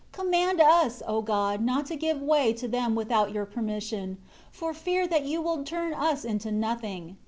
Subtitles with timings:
[0.13, 4.17] 22 Command us, O God, not to give way to them without Your permission,
[4.51, 7.17] for fear that You will turn us into nothing.